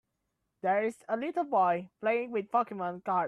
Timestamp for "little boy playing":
1.15-2.31